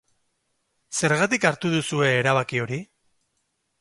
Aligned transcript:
Zergatik 1.01 1.45
hartu 1.49 1.73
duzue 1.75 2.09
erabaki 2.23 2.63
hori? 2.67 2.81